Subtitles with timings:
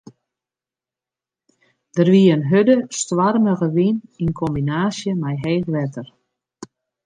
[1.95, 6.07] Der wie in hurde, stoarmige wyn yn kombinaasje mei heech wetter.